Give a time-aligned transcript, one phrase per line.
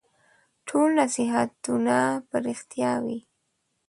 [0.67, 1.97] ټول نصیحتونه
[2.29, 3.19] به رېښتیا وي؟